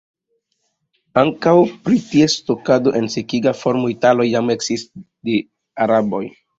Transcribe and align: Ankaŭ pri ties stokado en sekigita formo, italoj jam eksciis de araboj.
Ankaŭ 1.23 1.53
pri 1.83 1.99
ties 2.07 2.39
stokado 2.41 2.95
en 3.03 3.13
sekigita 3.19 3.55
formo, 3.63 3.95
italoj 3.97 4.29
jam 4.35 4.53
eksciis 4.59 4.91
de 5.05 5.41
araboj. 5.89 6.29